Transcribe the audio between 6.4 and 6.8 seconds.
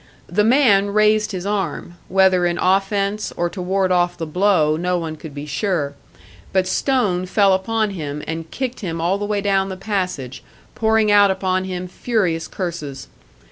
but